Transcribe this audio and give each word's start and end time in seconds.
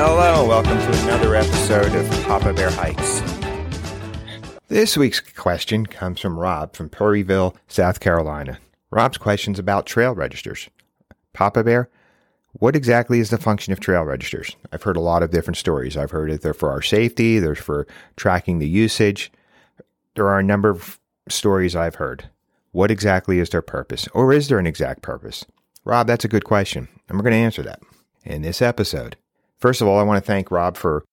Hello, 0.00 0.46
welcome 0.46 0.78
to 0.78 1.02
another 1.02 1.34
episode 1.34 1.92
of 1.92 2.08
Papa 2.22 2.52
Bear 2.52 2.70
Hikes. 2.70 3.20
This 4.68 4.96
week's 4.96 5.18
question 5.18 5.86
comes 5.86 6.20
from 6.20 6.38
Rob 6.38 6.76
from 6.76 6.88
Perryville, 6.88 7.56
South 7.66 7.98
Carolina. 7.98 8.60
Rob's 8.92 9.18
question's 9.18 9.58
about 9.58 9.86
trail 9.86 10.14
registers. 10.14 10.70
Papa 11.32 11.64
Bear, 11.64 11.90
what 12.52 12.76
exactly 12.76 13.18
is 13.18 13.30
the 13.30 13.38
function 13.38 13.72
of 13.72 13.80
trail 13.80 14.04
registers? 14.04 14.54
I've 14.72 14.84
heard 14.84 14.96
a 14.96 15.00
lot 15.00 15.24
of 15.24 15.32
different 15.32 15.56
stories. 15.56 15.96
I've 15.96 16.12
heard 16.12 16.30
that 16.30 16.42
they're 16.42 16.54
for 16.54 16.70
our 16.70 16.80
safety, 16.80 17.40
they're 17.40 17.56
for 17.56 17.84
tracking 18.14 18.60
the 18.60 18.68
usage. 18.68 19.32
There 20.14 20.28
are 20.28 20.38
a 20.38 20.44
number 20.44 20.70
of 20.70 21.00
stories 21.28 21.74
I've 21.74 21.96
heard. 21.96 22.30
What 22.70 22.92
exactly 22.92 23.40
is 23.40 23.50
their 23.50 23.62
purpose? 23.62 24.06
Or 24.14 24.32
is 24.32 24.46
there 24.46 24.60
an 24.60 24.66
exact 24.68 25.02
purpose? 25.02 25.44
Rob, 25.84 26.06
that's 26.06 26.24
a 26.24 26.28
good 26.28 26.44
question, 26.44 26.86
and 27.08 27.18
we're 27.18 27.24
going 27.24 27.32
to 27.32 27.38
answer 27.38 27.64
that 27.64 27.80
in 28.22 28.42
this 28.42 28.62
episode. 28.62 29.16
First 29.58 29.80
of 29.80 29.88
all, 29.88 29.98
I 29.98 30.04
want 30.04 30.22
to 30.22 30.26
thank 30.26 30.50
Rob 30.50 30.76
for 30.76 31.04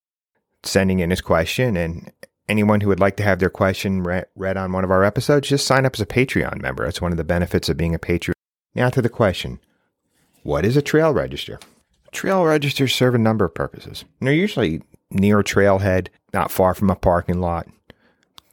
sending 0.64 1.00
in 1.00 1.10
his 1.10 1.22
question. 1.22 1.76
And 1.76 2.12
anyone 2.48 2.82
who 2.82 2.90
would 2.90 3.00
like 3.00 3.18
to 3.18 3.24
have 3.24 3.40
their 3.40 3.50
question 3.50 4.04
re- 4.04 4.24
read 4.36 4.58
on 4.58 4.72
one 4.72 4.84
of 4.84 4.92
our 4.92 5.04
episodes, 5.04 5.50
just 5.50 5.66
sign 5.66 5.86
up 5.86 5.96
as 5.96 6.02
a 6.02 6.06
Patreon 6.06 6.62
member. 6.62 6.86
That's 6.86 7.02
one 7.02 7.12
of 7.12 7.18
the 7.18 7.24
benefits 7.24 7.70
of 7.70 7.78
being 7.78 7.96
a 7.96 8.00
Patreon. 8.00 8.34
Now 8.74 8.90
to 8.90 9.02
the 9.02 9.10
question 9.10 9.60
What 10.44 10.66
is 10.66 10.78
a 10.78 10.82
trail 10.82 11.14
register? 11.14 11.60
Trail 12.12 12.46
registers 12.46 12.94
serve 12.94 13.16
a 13.16 13.20
number 13.20 13.46
of 13.46 13.56
purposes. 13.56 14.06
They're 14.22 14.34
usually 14.34 14.82
near 15.12 15.40
a 15.40 15.44
trailhead, 15.44 16.08
not 16.34 16.52
far 16.52 16.74
from 16.74 16.90
a 16.90 16.96
parking 16.96 17.42
lot. 17.42 17.68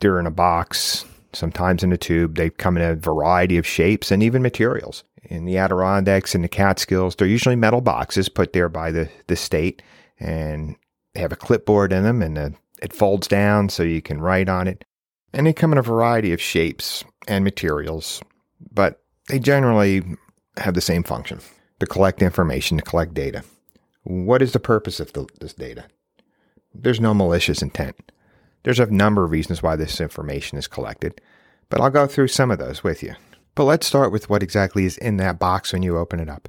They're 0.01 0.19
in 0.19 0.27
a 0.27 0.33
box, 0.33 1.05
sometimes 1.33 1.85
in 1.85 1.93
a 1.93 1.97
tube. 1.97 2.35
They 2.35 2.51
come 2.51 2.77
in 2.77 2.83
a 2.83 2.97
variety 2.97 3.57
of 3.59 3.67
shapes 3.67 4.11
and 4.11 4.23
even 4.23 4.43
materials 4.43 5.05
in 5.25 5.45
the 5.45 5.57
Adirondacks 5.57 6.35
and 6.35 6.43
the 6.43 6.49
Catskills, 6.49 7.17
they're 7.17 7.27
usually 7.27 7.57
metal 7.57 7.81
boxes 7.81 8.29
put 8.29 8.53
there 8.53 8.69
by 8.69 8.91
the, 8.91 9.09
the 9.29 9.37
state, 9.37 9.83
and 10.19 10.77
they 11.15 11.21
have 11.21 11.33
a 11.33 11.37
clipboard 11.37 11.93
in 11.93 12.03
them, 12.03 12.23
and 12.23 12.37
the, 12.37 12.55
it 12.83 12.93
folds 12.93 13.29
down 13.29 13.69
so 13.69 13.83
you 13.83 14.03
can 14.03 14.21
write 14.21 14.49
on 14.49 14.67
it. 14.67 14.85
And 15.33 15.47
they 15.47 15.53
come 15.53 15.73
in 15.73 15.79
a 15.79 15.83
variety 15.83 16.33
of 16.33 16.41
shapes 16.41 17.05
and 17.29 17.45
materials, 17.45 18.23
but 18.73 19.01
they 19.29 19.39
generally 19.39 20.03
have 20.59 20.75
the 20.75 20.81
same 20.81 21.03
function 21.03 21.41
to 21.81 21.87
collect 21.87 22.23
information, 22.23 22.79
to 22.79 22.85
collect 22.85 23.15
data. 23.15 23.45
What 24.03 24.43
is 24.43 24.53
the 24.53 24.61
purpose 24.61 25.01
of 25.01 25.13
the, 25.13 25.27
this 25.41 25.55
data? 25.55 25.85
There's 26.75 27.01
no 27.01 27.15
malicious 27.15 27.63
intent. 27.63 28.13
There's 28.65 28.81
a 28.81 28.87
number 28.87 29.25
of 29.25 29.31
reasons 29.31 29.63
why 29.63 29.77
this 29.77 30.01
information 30.01 30.59
is 30.59 30.67
collected, 30.67 31.21
but 31.69 31.81
I'll 31.81 31.91
go 31.91 32.07
through 32.07 32.29
some 32.29 32.51
of 32.51 32.59
those 32.59 32.85
with 32.85 33.03
you. 33.03 33.15
But 33.55 33.65
let's 33.65 33.87
start 33.87 34.13
with 34.13 34.31
what 34.31 34.43
exactly 34.43 34.85
is 34.85 34.97
in 34.99 35.19
that 35.19 35.39
box 35.39 35.73
when 35.73 35.83
you 35.83 35.99
open 35.99 36.21
it 36.21 36.29
up. 36.29 36.49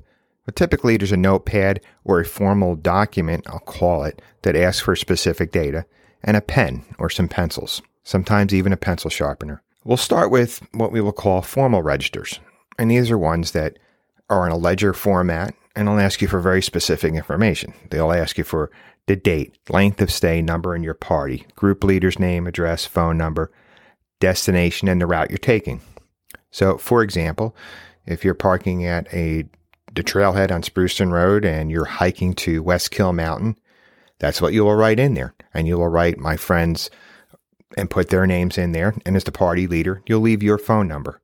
Typically, 0.55 0.97
there's 0.97 1.11
a 1.11 1.17
notepad 1.17 1.81
or 2.03 2.19
a 2.19 2.25
formal 2.25 2.75
document, 2.75 3.45
I'll 3.47 3.59
call 3.59 4.03
it, 4.03 4.21
that 4.41 4.55
asks 4.55 4.81
for 4.81 4.95
specific 4.95 5.51
data, 5.51 5.85
and 6.23 6.35
a 6.35 6.41
pen 6.41 6.83
or 6.99 7.09
some 7.09 7.27
pencils, 7.29 7.81
sometimes 8.03 8.53
even 8.53 8.73
a 8.73 8.77
pencil 8.77 9.09
sharpener. 9.09 9.61
We'll 9.85 9.97
start 9.97 10.31
with 10.31 10.65
what 10.73 10.91
we 10.91 11.01
will 11.01 11.13
call 11.13 11.41
formal 11.41 11.81
registers. 11.81 12.39
And 12.77 12.91
these 12.91 13.11
are 13.11 13.17
ones 13.17 13.51
that 13.51 13.79
are 14.29 14.45
in 14.45 14.51
a 14.51 14.57
ledger 14.57 14.93
format 14.93 15.53
and 15.75 15.89
will 15.89 15.99
ask 15.99 16.21
you 16.21 16.27
for 16.27 16.39
very 16.39 16.61
specific 16.61 17.13
information. 17.13 17.73
They'll 17.89 18.11
ask 18.11 18.37
you 18.37 18.43
for 18.43 18.71
the 19.07 19.15
date, 19.15 19.57
length 19.69 20.01
of 20.01 20.11
stay, 20.11 20.41
number 20.41 20.75
in 20.75 20.83
your 20.83 20.93
party, 20.93 21.45
group 21.55 21.83
leader's 21.83 22.19
name, 22.19 22.47
address, 22.47 22.85
phone 22.85 23.17
number, 23.17 23.51
destination, 24.19 24.87
and 24.87 25.01
the 25.01 25.07
route 25.07 25.29
you're 25.29 25.37
taking. 25.37 25.81
So, 26.53 26.77
for 26.77 27.01
example, 27.01 27.55
if 28.05 28.23
you're 28.23 28.35
parking 28.35 28.85
at 28.85 29.11
a 29.11 29.45
the 29.93 30.03
trailhead 30.03 30.51
on 30.51 30.61
Spruceton 30.61 31.11
Road 31.11 31.45
and 31.45 31.69
you're 31.69 31.85
hiking 31.85 32.33
to 32.35 32.63
Westkill 32.63 33.13
Mountain, 33.13 33.57
that's 34.19 34.41
what 34.41 34.53
you 34.53 34.63
will 34.63 34.75
write 34.75 34.99
in 34.99 35.15
there. 35.15 35.35
And 35.53 35.67
you 35.67 35.77
will 35.77 35.87
write 35.87 36.17
my 36.17 36.37
friends 36.37 36.89
and 37.77 37.89
put 37.89 38.09
their 38.09 38.25
names 38.25 38.57
in 38.57 38.71
there. 38.71 38.95
And 39.05 39.15
as 39.15 39.23
the 39.23 39.31
party 39.31 39.67
leader, 39.67 40.01
you'll 40.07 40.21
leave 40.21 40.41
your 40.41 40.57
phone 40.57 40.87
number. 40.87 41.21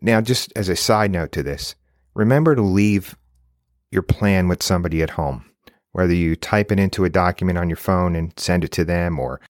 Now, 0.00 0.20
just 0.20 0.52
as 0.56 0.68
a 0.68 0.76
side 0.76 1.10
note 1.10 1.32
to 1.32 1.42
this, 1.42 1.74
remember 2.14 2.54
to 2.54 2.62
leave 2.62 3.16
your 3.90 4.02
plan 4.02 4.48
with 4.48 4.62
somebody 4.62 5.02
at 5.02 5.10
home, 5.10 5.44
whether 5.92 6.14
you 6.14 6.36
type 6.36 6.70
it 6.70 6.78
into 6.78 7.04
a 7.04 7.10
document 7.10 7.58
on 7.58 7.68
your 7.68 7.76
phone 7.76 8.14
and 8.14 8.32
send 8.36 8.64
it 8.64 8.72
to 8.72 8.84
them, 8.84 9.18
or 9.18 9.40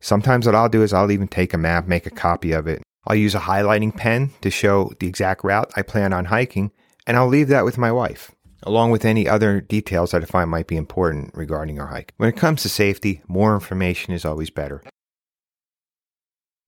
sometimes 0.00 0.46
what 0.46 0.54
I'll 0.54 0.68
do 0.68 0.82
is 0.82 0.92
I'll 0.92 1.10
even 1.10 1.28
take 1.28 1.52
a 1.52 1.58
map, 1.58 1.86
make 1.86 2.06
a 2.06 2.10
copy 2.10 2.52
of 2.52 2.66
it, 2.66 2.82
I'll 3.08 3.16
use 3.16 3.34
a 3.34 3.40
highlighting 3.40 3.96
pen 3.96 4.32
to 4.42 4.50
show 4.50 4.92
the 5.00 5.08
exact 5.08 5.42
route 5.42 5.72
I 5.74 5.80
plan 5.80 6.12
on 6.12 6.26
hiking, 6.26 6.72
and 7.06 7.16
I'll 7.16 7.26
leave 7.26 7.48
that 7.48 7.64
with 7.64 7.78
my 7.78 7.90
wife, 7.90 8.32
along 8.64 8.90
with 8.90 9.06
any 9.06 9.26
other 9.26 9.62
details 9.62 10.10
that 10.10 10.22
I 10.22 10.26
find 10.26 10.50
might 10.50 10.66
be 10.66 10.76
important 10.76 11.30
regarding 11.34 11.80
our 11.80 11.86
hike. 11.86 12.12
When 12.18 12.28
it 12.28 12.36
comes 12.36 12.60
to 12.62 12.68
safety, 12.68 13.22
more 13.26 13.54
information 13.54 14.12
is 14.12 14.26
always 14.26 14.50
better. 14.50 14.82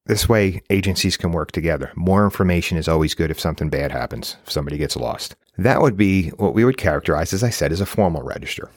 This 0.07 0.31
way, 0.31 0.63
agencies 0.71 1.19
can 1.19 1.31
work 1.31 1.53
together. 1.53 1.93
More 1.95 2.25
information 2.25 2.79
is 2.79 2.89
always 2.89 3.15
good 3.15 3.31
if 3.31 3.39
something 3.39 3.69
bad 3.69 3.93
happens, 3.93 4.39
if 4.47 4.51
somebody 4.51 4.79
gets 4.79 4.97
lost. 4.97 5.37
That 5.59 5.83
would 5.83 5.97
be 5.99 6.31
what 6.31 6.55
we 6.55 6.65
would 6.65 6.79
characterize, 6.79 7.35
as 7.35 7.45
I 7.45 7.51
said, 7.51 7.71
as 7.71 7.83
a 7.83 7.87
formal 7.87 8.23
register. 8.23 8.71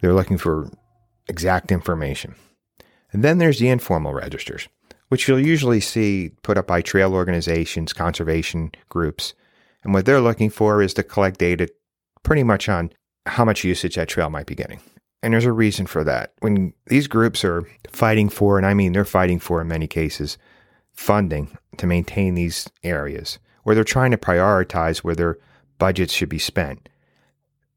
They're 0.00 0.14
looking 0.14 0.38
for 0.38 0.70
exact 1.26 1.72
information. 1.72 2.36
And 3.12 3.24
then 3.24 3.38
there's 3.38 3.58
the 3.58 3.68
informal 3.68 4.14
registers 4.14 4.68
which 5.08 5.28
you'll 5.28 5.40
usually 5.40 5.80
see 5.80 6.32
put 6.42 6.58
up 6.58 6.66
by 6.66 6.82
trail 6.82 7.14
organizations, 7.14 7.92
conservation 7.92 8.72
groups. 8.88 9.34
And 9.84 9.94
what 9.94 10.06
they're 10.06 10.20
looking 10.20 10.50
for 10.50 10.82
is 10.82 10.94
to 10.94 11.02
collect 11.02 11.38
data 11.38 11.68
pretty 12.22 12.42
much 12.42 12.68
on 12.68 12.92
how 13.26 13.44
much 13.44 13.64
usage 13.64 13.94
that 13.96 14.08
trail 14.08 14.30
might 14.30 14.46
be 14.46 14.54
getting. 14.54 14.80
And 15.22 15.32
there's 15.32 15.44
a 15.44 15.52
reason 15.52 15.86
for 15.86 16.04
that. 16.04 16.32
When 16.40 16.72
these 16.86 17.06
groups 17.06 17.44
are 17.44 17.64
fighting 17.90 18.28
for, 18.28 18.58
and 18.58 18.66
I 18.66 18.74
mean 18.74 18.92
they're 18.92 19.04
fighting 19.04 19.38
for 19.38 19.60
in 19.60 19.68
many 19.68 19.86
cases, 19.86 20.38
funding 20.92 21.56
to 21.78 21.86
maintain 21.86 22.34
these 22.34 22.68
areas, 22.82 23.38
where 23.62 23.74
they're 23.74 23.84
trying 23.84 24.10
to 24.12 24.16
prioritize 24.16 24.98
where 24.98 25.14
their 25.14 25.38
budgets 25.78 26.12
should 26.12 26.28
be 26.28 26.38
spent. 26.38 26.88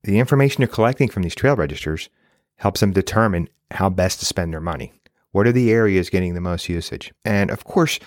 The 0.03 0.19
information 0.19 0.61
they're 0.61 0.67
collecting 0.67 1.09
from 1.09 1.23
these 1.23 1.35
trail 1.35 1.55
registers 1.55 2.09
helps 2.57 2.79
them 2.79 2.91
determine 2.91 3.49
how 3.71 3.89
best 3.89 4.19
to 4.19 4.25
spend 4.25 4.53
their 4.53 4.61
money. 4.61 4.93
What 5.31 5.47
are 5.47 5.51
the 5.51 5.71
areas 5.71 6.09
getting 6.09 6.33
the 6.33 6.41
most 6.41 6.69
usage? 6.69 7.13
And 7.23 7.51
of 7.51 7.63
course, 7.63 7.99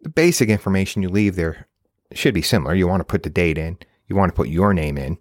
the 0.00 0.08
basic 0.08 0.48
information 0.48 1.02
you 1.02 1.08
leave 1.08 1.36
there 1.36 1.66
should 2.12 2.34
be 2.34 2.42
similar. 2.42 2.74
You 2.74 2.88
want 2.88 3.00
to 3.00 3.04
put 3.04 3.22
the 3.22 3.30
date 3.30 3.58
in, 3.58 3.78
you 4.08 4.16
want 4.16 4.30
to 4.30 4.36
put 4.36 4.48
your 4.48 4.72
name 4.72 4.96
in, 4.96 5.18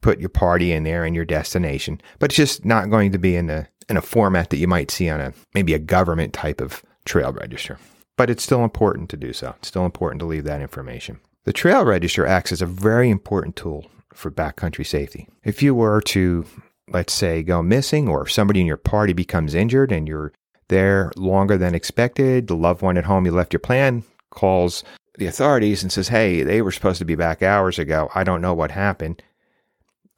put 0.00 0.20
your 0.20 0.28
party 0.28 0.72
in 0.72 0.84
there 0.84 1.04
and 1.04 1.14
your 1.14 1.24
destination, 1.24 2.00
but 2.18 2.30
it's 2.30 2.36
just 2.36 2.64
not 2.64 2.90
going 2.90 3.12
to 3.12 3.18
be 3.18 3.36
in 3.36 3.50
a 3.50 3.68
in 3.88 3.96
a 3.96 4.02
format 4.02 4.50
that 4.50 4.58
you 4.58 4.68
might 4.68 4.90
see 4.90 5.08
on 5.08 5.20
a 5.20 5.32
maybe 5.54 5.74
a 5.74 5.78
government 5.78 6.32
type 6.32 6.60
of 6.60 6.82
trail 7.04 7.32
register. 7.32 7.78
But 8.16 8.30
it's 8.30 8.42
still 8.42 8.62
important 8.62 9.08
to 9.10 9.16
do 9.16 9.32
so. 9.32 9.54
It's 9.58 9.68
still 9.68 9.84
important 9.86 10.20
to 10.20 10.26
leave 10.26 10.44
that 10.44 10.60
information. 10.60 11.20
The 11.44 11.52
trail 11.52 11.84
register 11.84 12.26
acts 12.26 12.52
as 12.52 12.62
a 12.62 12.66
very 12.66 13.10
important 13.10 13.56
tool 13.56 13.86
for 14.12 14.30
backcountry 14.30 14.86
safety. 14.86 15.28
If 15.42 15.62
you 15.62 15.74
were 15.74 16.00
to 16.02 16.44
let's 16.92 17.12
say 17.12 17.42
go 17.42 17.62
missing 17.62 18.08
or 18.08 18.26
somebody 18.26 18.60
in 18.60 18.66
your 18.66 18.76
party 18.76 19.12
becomes 19.12 19.54
injured 19.54 19.92
and 19.92 20.08
you're 20.08 20.32
there 20.70 21.12
longer 21.16 21.58
than 21.58 21.74
expected. 21.74 22.46
The 22.46 22.56
loved 22.56 22.80
one 22.80 22.96
at 22.96 23.04
home 23.04 23.26
you 23.26 23.32
left 23.32 23.52
your 23.52 23.60
plan 23.60 24.02
calls 24.30 24.82
the 25.18 25.26
authorities 25.26 25.82
and 25.82 25.92
says, 25.92 26.08
Hey, 26.08 26.42
they 26.42 26.62
were 26.62 26.72
supposed 26.72 26.98
to 27.00 27.04
be 27.04 27.14
back 27.14 27.42
hours 27.42 27.78
ago. 27.78 28.08
I 28.14 28.24
don't 28.24 28.40
know 28.40 28.54
what 28.54 28.70
happened. 28.70 29.22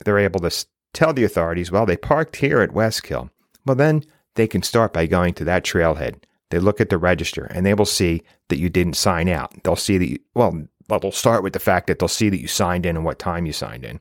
They're 0.05 0.19
able 0.19 0.39
to 0.39 0.65
tell 0.93 1.13
the 1.13 1.25
authorities, 1.25 1.71
Well, 1.71 1.85
they 1.85 1.97
parked 1.97 2.37
here 2.37 2.61
at 2.61 2.71
Westkill. 2.71 3.29
Well, 3.65 3.75
then 3.75 4.03
they 4.35 4.47
can 4.47 4.63
start 4.63 4.93
by 4.93 5.05
going 5.05 5.33
to 5.35 5.43
that 5.43 5.63
trailhead. 5.63 6.23
They 6.49 6.59
look 6.59 6.79
at 6.79 6.89
the 6.89 6.97
register 6.97 7.45
and 7.45 7.65
they 7.65 7.73
will 7.73 7.85
see 7.85 8.21
that 8.49 8.59
you 8.59 8.69
didn't 8.69 8.95
sign 8.95 9.27
out. 9.27 9.51
They'll 9.63 9.75
see 9.75 9.97
that, 9.97 10.09
you, 10.09 10.19
well, 10.35 10.67
they'll 10.87 11.11
start 11.11 11.43
with 11.43 11.53
the 11.53 11.59
fact 11.59 11.87
that 11.87 11.99
they'll 11.99 12.07
see 12.07 12.29
that 12.29 12.41
you 12.41 12.47
signed 12.47 12.85
in 12.85 12.95
and 12.95 13.03
what 13.03 13.19
time 13.19 13.45
you 13.45 13.53
signed 13.53 13.83
in. 13.83 13.99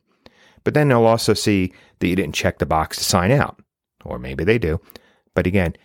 But 0.65 0.75
then 0.75 0.89
they'll 0.89 1.07
also 1.07 1.35
see 1.35 1.73
that 1.99 2.09
you 2.09 2.17
didn't 2.17 2.35
check 2.35 2.59
the 2.59 2.67
box 2.67 2.99
to 2.99 3.05
sign 3.05 3.31
out. 3.31 3.61
Or 4.05 4.19
maybe 4.19 4.45
they 4.45 4.59
do. 4.59 4.81
But 5.35 5.47
again, 5.47 5.77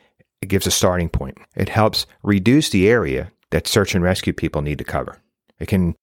it 0.41 0.49
gives 0.49 0.67
a 0.67 0.71
starting 0.71 1.09
point. 1.09 1.37
It 1.55 1.69
helps 1.69 2.05
reduce 2.23 2.69
the 2.69 2.87
area 2.89 3.31
that 3.51 3.67
search 3.67 3.95
and 3.95 4.03
rescue 4.03 4.33
people 4.33 4.61
need 4.61 4.77
to 4.77 4.83
cover. 4.83 5.21
It 5.59 5.67
can 5.67 5.95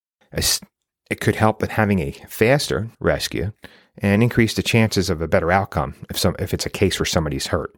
it 1.11 1.21
could 1.21 1.37
help 1.37 1.61
with 1.61 1.71
having 1.71 2.01
a 2.01 2.13
faster 2.29 2.89
rescue 2.99 3.53
and 3.99 4.23
increase 4.23 4.55
the 4.55 4.63
chances 4.63 5.11
of 5.11 5.21
a 5.21 5.29
better 5.29 5.53
outcome 5.53 5.95
if 6.11 6.19
some 6.19 6.35
if 6.39 6.53
it's 6.53 6.67
a 6.67 6.71
case 6.71 6.99
where 6.99 7.07
somebody's 7.07 7.49
hurt 7.49 7.75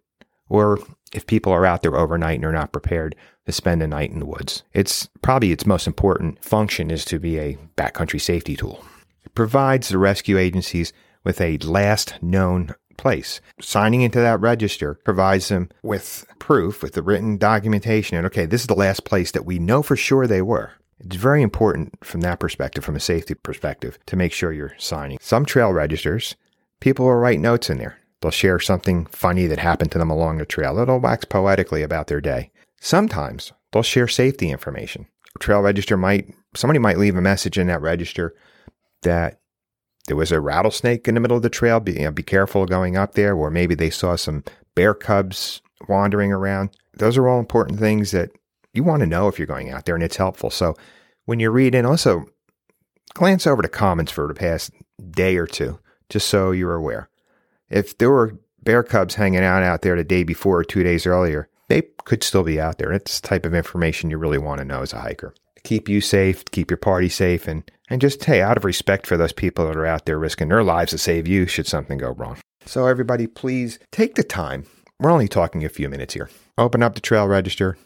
or 0.48 0.78
if 1.12 1.26
people 1.26 1.52
are 1.52 1.66
out 1.66 1.82
there 1.82 1.96
overnight 1.96 2.36
and 2.36 2.44
are 2.44 2.52
not 2.52 2.72
prepared 2.72 3.14
to 3.44 3.52
spend 3.52 3.82
a 3.82 3.86
night 3.86 4.10
in 4.10 4.18
the 4.18 4.26
woods. 4.26 4.62
It's 4.72 5.08
probably 5.22 5.52
its 5.52 5.66
most 5.66 5.86
important 5.86 6.42
function 6.42 6.90
is 6.90 7.04
to 7.06 7.18
be 7.18 7.38
a 7.38 7.58
backcountry 7.76 8.20
safety 8.20 8.56
tool. 8.56 8.84
It 9.24 9.34
provides 9.34 9.88
the 9.88 9.98
rescue 9.98 10.38
agencies 10.38 10.92
with 11.24 11.40
a 11.40 11.58
last 11.58 12.14
known 12.22 12.74
place. 12.96 13.40
Signing 13.60 14.02
into 14.02 14.18
that 14.18 14.40
register 14.40 14.94
provides 15.04 15.48
them 15.48 15.70
with 15.82 16.26
proof, 16.38 16.82
with 16.82 16.92
the 16.92 17.02
written 17.02 17.38
documentation, 17.38 18.16
and 18.16 18.26
okay, 18.26 18.46
this 18.46 18.62
is 18.62 18.66
the 18.66 18.74
last 18.74 19.04
place 19.04 19.30
that 19.32 19.46
we 19.46 19.58
know 19.58 19.82
for 19.82 19.96
sure 19.96 20.26
they 20.26 20.42
were. 20.42 20.72
It's 20.98 21.16
very 21.16 21.42
important 21.42 22.04
from 22.04 22.22
that 22.22 22.40
perspective, 22.40 22.84
from 22.84 22.96
a 22.96 23.00
safety 23.00 23.34
perspective, 23.34 23.98
to 24.06 24.16
make 24.16 24.32
sure 24.32 24.52
you're 24.52 24.74
signing. 24.78 25.18
Some 25.20 25.44
trail 25.44 25.72
registers, 25.72 26.36
people 26.80 27.04
will 27.04 27.16
write 27.16 27.40
notes 27.40 27.68
in 27.68 27.78
there. 27.78 27.98
They'll 28.20 28.30
share 28.30 28.58
something 28.58 29.06
funny 29.06 29.46
that 29.46 29.58
happened 29.58 29.92
to 29.92 29.98
them 29.98 30.10
along 30.10 30.38
the 30.38 30.46
trail. 30.46 30.74
They'll 30.74 30.98
wax 30.98 31.24
poetically 31.26 31.82
about 31.82 32.06
their 32.06 32.20
day. 32.20 32.50
Sometimes 32.80 33.52
they'll 33.72 33.82
share 33.82 34.08
safety 34.08 34.50
information. 34.50 35.06
A 35.34 35.38
trail 35.38 35.60
register 35.60 35.96
might, 35.96 36.34
somebody 36.54 36.78
might 36.78 36.98
leave 36.98 37.16
a 37.16 37.20
message 37.20 37.58
in 37.58 37.66
that 37.66 37.82
register 37.82 38.34
that 39.02 39.38
there 40.06 40.16
was 40.16 40.32
a 40.32 40.40
rattlesnake 40.40 41.08
in 41.08 41.14
the 41.14 41.20
middle 41.20 41.36
of 41.36 41.42
the 41.42 41.50
trail. 41.50 41.80
Be, 41.80 41.92
you 41.92 42.00
know, 42.00 42.10
be 42.10 42.22
careful 42.22 42.64
going 42.66 42.96
up 42.96 43.14
there. 43.14 43.34
Or 43.34 43.50
maybe 43.50 43.74
they 43.74 43.90
saw 43.90 44.16
some 44.16 44.44
bear 44.74 44.94
cubs 44.94 45.60
wandering 45.88 46.32
around. 46.32 46.70
Those 46.94 47.16
are 47.16 47.28
all 47.28 47.38
important 47.38 47.78
things 47.78 48.12
that 48.12 48.30
you 48.72 48.84
want 48.84 49.00
to 49.00 49.06
know 49.06 49.28
if 49.28 49.38
you're 49.38 49.46
going 49.46 49.70
out 49.70 49.84
there, 49.84 49.94
and 49.94 50.04
it's 50.04 50.16
helpful. 50.16 50.50
So 50.50 50.74
when 51.24 51.40
you 51.40 51.50
read 51.50 51.74
in, 51.74 51.84
also 51.84 52.26
glance 53.14 53.46
over 53.46 53.62
the 53.62 53.68
comments 53.68 54.12
for 54.12 54.28
the 54.28 54.34
past 54.34 54.70
day 55.10 55.36
or 55.36 55.46
two, 55.46 55.78
just 56.08 56.28
so 56.28 56.50
you're 56.50 56.74
aware. 56.74 57.08
If 57.68 57.98
there 57.98 58.10
were 58.10 58.38
bear 58.62 58.82
cubs 58.82 59.14
hanging 59.14 59.42
out 59.42 59.62
out 59.62 59.82
there 59.82 59.96
the 59.96 60.04
day 60.04 60.22
before 60.22 60.58
or 60.58 60.64
two 60.64 60.82
days 60.82 61.06
earlier, 61.06 61.48
they 61.68 61.82
could 62.04 62.22
still 62.22 62.44
be 62.44 62.60
out 62.60 62.78
there. 62.78 62.92
It's 62.92 63.20
the 63.20 63.28
type 63.28 63.44
of 63.44 63.54
information 63.54 64.10
you 64.10 64.18
really 64.18 64.38
want 64.38 64.58
to 64.58 64.64
know 64.64 64.82
as 64.82 64.92
a 64.92 65.00
hiker. 65.00 65.34
Keep 65.66 65.88
you 65.88 66.00
safe, 66.00 66.44
keep 66.52 66.70
your 66.70 66.76
party 66.76 67.08
safe, 67.08 67.48
and, 67.48 67.68
and 67.90 68.00
just, 68.00 68.24
hey, 68.24 68.40
out 68.40 68.56
of 68.56 68.64
respect 68.64 69.04
for 69.04 69.16
those 69.16 69.32
people 69.32 69.66
that 69.66 69.76
are 69.76 69.84
out 69.84 70.06
there 70.06 70.16
risking 70.16 70.48
their 70.48 70.62
lives 70.62 70.92
to 70.92 70.98
save 70.98 71.26
you 71.26 71.48
should 71.48 71.66
something 71.66 71.98
go 71.98 72.10
wrong. 72.10 72.38
So, 72.64 72.86
everybody, 72.86 73.26
please 73.26 73.80
take 73.90 74.14
the 74.14 74.22
time. 74.22 74.66
We're 75.00 75.10
only 75.10 75.26
talking 75.26 75.64
a 75.64 75.68
few 75.68 75.88
minutes 75.88 76.14
here. 76.14 76.30
Open 76.56 76.84
up 76.84 76.94
the 76.94 77.00
trail 77.00 77.26
register, 77.26 77.76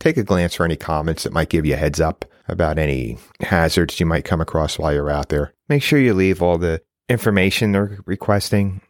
take 0.00 0.16
a 0.16 0.24
glance 0.24 0.56
for 0.56 0.64
any 0.64 0.74
comments 0.74 1.22
that 1.22 1.32
might 1.32 1.48
give 1.48 1.64
you 1.64 1.74
a 1.74 1.76
heads 1.76 2.00
up 2.00 2.24
about 2.48 2.76
any 2.76 3.18
hazards 3.40 4.00
you 4.00 4.06
might 4.06 4.24
come 4.24 4.40
across 4.40 4.76
while 4.76 4.92
you're 4.92 5.08
out 5.08 5.28
there. 5.28 5.54
Make 5.68 5.84
sure 5.84 6.00
you 6.00 6.12
leave 6.12 6.42
all 6.42 6.58
the 6.58 6.82
information 7.08 7.70
they're 7.70 8.00
requesting. 8.04 8.80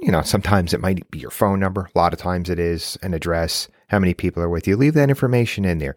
You 0.00 0.12
know, 0.12 0.22
sometimes 0.22 0.72
it 0.72 0.80
might 0.80 1.10
be 1.10 1.18
your 1.18 1.32
phone 1.32 1.58
number. 1.58 1.90
A 1.92 1.98
lot 1.98 2.12
of 2.12 2.20
times 2.20 2.48
it 2.50 2.60
is 2.60 2.96
an 3.02 3.14
address, 3.14 3.68
how 3.88 3.98
many 3.98 4.14
people 4.14 4.44
are 4.44 4.48
with 4.48 4.68
you. 4.68 4.76
Leave 4.76 4.94
that 4.94 5.10
information 5.10 5.64
in 5.64 5.78
there. 5.78 5.96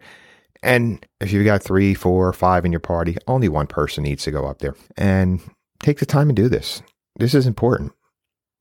And 0.62 1.04
if 1.20 1.32
you've 1.32 1.44
got 1.44 1.62
three, 1.62 1.94
four, 1.94 2.32
five 2.32 2.64
in 2.64 2.72
your 2.72 2.80
party, 2.80 3.16
only 3.26 3.48
one 3.48 3.66
person 3.66 4.04
needs 4.04 4.24
to 4.24 4.30
go 4.30 4.46
up 4.46 4.58
there. 4.58 4.74
And 4.96 5.40
take 5.80 5.98
the 5.98 6.06
time 6.06 6.28
and 6.28 6.36
do 6.36 6.48
this. 6.48 6.82
This 7.16 7.34
is 7.34 7.46
important. 7.46 7.92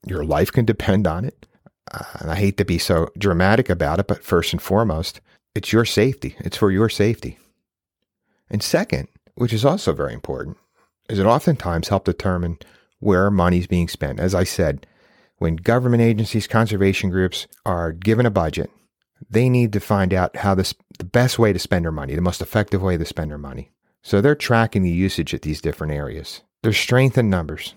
Your 0.05 0.23
life 0.23 0.51
can 0.51 0.65
depend 0.65 1.07
on 1.07 1.25
it. 1.25 1.47
Uh, 1.91 2.03
and 2.19 2.31
I 2.31 2.35
hate 2.35 2.57
to 2.57 2.65
be 2.65 2.77
so 2.77 3.09
dramatic 3.17 3.69
about 3.69 3.99
it, 3.99 4.07
but 4.07 4.23
first 4.23 4.53
and 4.53 4.61
foremost, 4.61 5.21
it's 5.55 5.71
your 5.71 5.85
safety. 5.85 6.35
It's 6.39 6.57
for 6.57 6.69
your 6.69 6.89
safety. 6.89 7.37
And 8.49 8.61
second, 8.61 9.07
which 9.35 9.53
is 9.53 9.65
also 9.65 9.93
very 9.93 10.13
important, 10.13 10.57
is 11.09 11.19
it 11.19 11.25
oftentimes 11.25 11.87
help 11.87 12.05
determine 12.05 12.59
where 12.99 13.31
money 13.31 13.59
is 13.59 13.67
being 13.67 13.87
spent. 13.87 14.19
As 14.19 14.35
I 14.35 14.43
said, 14.43 14.85
when 15.37 15.55
government 15.55 16.01
agencies, 16.01 16.47
conservation 16.47 17.09
groups 17.09 17.47
are 17.65 17.91
given 17.91 18.25
a 18.25 18.31
budget, 18.31 18.71
they 19.29 19.49
need 19.49 19.73
to 19.73 19.79
find 19.79 20.13
out 20.13 20.35
how 20.37 20.55
this, 20.55 20.73
the 20.97 21.05
best 21.05 21.39
way 21.39 21.53
to 21.53 21.59
spend 21.59 21.85
their 21.85 21.91
money, 21.91 22.15
the 22.15 22.21
most 22.21 22.41
effective 22.41 22.81
way 22.81 22.97
to 22.97 23.05
spend 23.05 23.31
their 23.31 23.37
money. 23.37 23.71
So 24.03 24.21
they're 24.21 24.35
tracking 24.35 24.83
the 24.83 24.89
usage 24.89 25.33
at 25.33 25.41
these 25.41 25.61
different 25.61 25.93
areas. 25.93 26.41
There's 26.63 26.77
strength 26.77 27.17
in 27.17 27.29
numbers. 27.29 27.75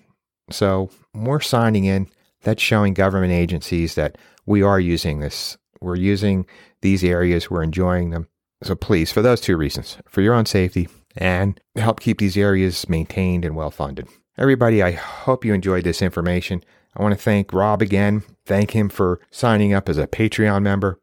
So 0.50 0.90
we're 1.14 1.40
signing 1.40 1.84
in. 1.84 2.08
That's 2.42 2.62
showing 2.62 2.94
government 2.94 3.32
agencies 3.32 3.94
that 3.96 4.16
we 4.46 4.62
are 4.62 4.80
using 4.80 5.20
this. 5.20 5.58
We're 5.80 5.96
using 5.96 6.46
these 6.82 7.04
areas. 7.04 7.50
We're 7.50 7.62
enjoying 7.62 8.10
them. 8.10 8.28
So 8.62 8.74
please, 8.74 9.10
for 9.12 9.22
those 9.22 9.40
two 9.40 9.56
reasons, 9.56 9.98
for 10.08 10.20
your 10.20 10.34
own 10.34 10.46
safety 10.46 10.88
and 11.16 11.60
help 11.76 12.00
keep 12.00 12.18
these 12.18 12.36
areas 12.36 12.88
maintained 12.88 13.44
and 13.44 13.56
well 13.56 13.70
funded. 13.70 14.08
Everybody, 14.38 14.82
I 14.82 14.92
hope 14.92 15.44
you 15.44 15.52
enjoyed 15.52 15.84
this 15.84 16.02
information. 16.02 16.62
I 16.96 17.02
want 17.02 17.12
to 17.12 17.20
thank 17.20 17.52
Rob 17.52 17.82
again. 17.82 18.22
Thank 18.46 18.72
him 18.72 18.88
for 18.88 19.20
signing 19.30 19.72
up 19.72 19.88
as 19.88 19.98
a 19.98 20.06
Patreon 20.06 20.62
member. 20.62 20.98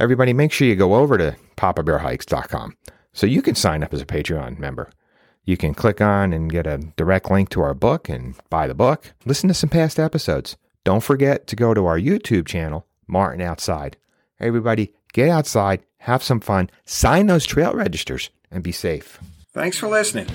Everybody, 0.00 0.32
make 0.32 0.50
sure 0.50 0.66
you 0.66 0.76
go 0.76 0.94
over 0.94 1.18
to 1.18 1.36
papabearhikes.com 1.58 2.74
so 3.12 3.26
you 3.26 3.42
can 3.42 3.54
sign 3.54 3.84
up 3.84 3.92
as 3.92 4.00
a 4.00 4.06
Patreon 4.06 4.58
member. 4.58 4.88
You 5.44 5.58
can 5.58 5.74
click 5.74 6.00
on 6.00 6.32
and 6.32 6.50
get 6.50 6.66
a 6.66 6.78
direct 6.96 7.30
link 7.30 7.50
to 7.50 7.60
our 7.60 7.74
book 7.74 8.08
and 8.08 8.34
buy 8.48 8.66
the 8.66 8.74
book. 8.74 9.12
Listen 9.26 9.48
to 9.48 9.54
some 9.54 9.68
past 9.68 10.00
episodes. 10.00 10.56
Don't 10.84 11.02
forget 11.02 11.46
to 11.48 11.54
go 11.54 11.74
to 11.74 11.84
our 11.84 12.00
YouTube 12.00 12.46
channel, 12.46 12.86
Martin 13.06 13.42
Outside. 13.42 13.98
Everybody, 14.38 14.94
get 15.12 15.28
outside, 15.28 15.82
have 15.98 16.22
some 16.22 16.40
fun, 16.40 16.70
sign 16.86 17.26
those 17.26 17.44
trail 17.44 17.74
registers, 17.74 18.30
and 18.50 18.62
be 18.62 18.72
safe. 18.72 19.20
Thanks 19.52 19.76
for 19.76 19.88
listening. 19.88 20.28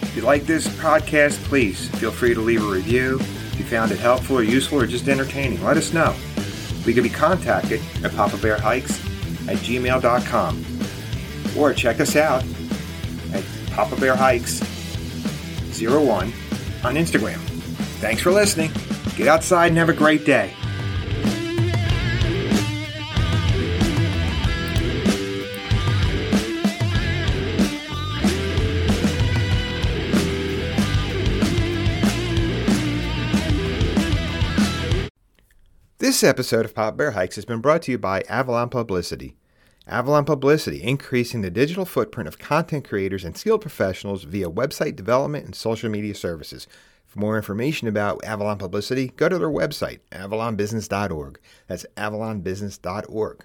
If 0.00 0.16
you 0.16 0.22
like 0.22 0.44
this 0.44 0.66
podcast, 0.66 1.36
please 1.44 1.90
feel 1.98 2.12
free 2.12 2.32
to 2.32 2.40
leave 2.40 2.64
a 2.64 2.70
review. 2.70 3.18
If 3.20 3.58
you 3.58 3.64
found 3.66 3.92
it 3.92 3.98
helpful 3.98 4.38
or 4.38 4.42
useful 4.42 4.80
or 4.80 4.86
just 4.86 5.06
entertaining, 5.06 5.62
let 5.62 5.76
us 5.76 5.92
know. 5.92 6.16
We 6.86 6.94
can 6.94 7.02
be 7.02 7.10
contacted 7.10 7.80
at 8.02 8.14
Papa 8.14 8.36
Bear 8.38 8.56
Hikes 8.58 8.98
at 9.48 9.56
gmail.com 9.58 10.64
or 11.56 11.74
check 11.74 12.00
us 12.00 12.16
out 12.16 12.44
at 13.32 13.44
Papa 13.70 13.96
Bear 13.96 14.16
Hikes 14.16 14.60
01 15.80 16.32
on 16.84 16.94
Instagram. 16.94 17.38
Thanks 18.00 18.22
for 18.22 18.30
listening. 18.30 18.70
Get 19.16 19.28
outside 19.28 19.68
and 19.68 19.78
have 19.78 19.88
a 19.88 19.94
great 19.94 20.24
day. 20.24 20.54
This 36.10 36.24
episode 36.24 36.64
of 36.64 36.74
Papa 36.74 36.96
Bear 36.96 37.10
Hikes 37.12 37.36
has 37.36 37.44
been 37.44 37.60
brought 37.60 37.82
to 37.82 37.92
you 37.92 37.96
by 37.96 38.22
Avalon 38.22 38.68
Publicity. 38.68 39.36
Avalon 39.86 40.24
Publicity, 40.24 40.82
increasing 40.82 41.40
the 41.40 41.52
digital 41.52 41.84
footprint 41.84 42.26
of 42.26 42.36
content 42.36 42.84
creators 42.84 43.22
and 43.24 43.36
skilled 43.36 43.60
professionals 43.60 44.24
via 44.24 44.50
website 44.50 44.96
development 44.96 45.44
and 45.44 45.54
social 45.54 45.88
media 45.88 46.16
services. 46.16 46.66
For 47.06 47.20
more 47.20 47.36
information 47.36 47.86
about 47.86 48.24
Avalon 48.24 48.58
Publicity, 48.58 49.12
go 49.14 49.28
to 49.28 49.38
their 49.38 49.48
website, 49.48 50.00
avalonbusiness.org. 50.10 51.38
That's 51.68 51.86
avalonbusiness.org. 51.96 53.44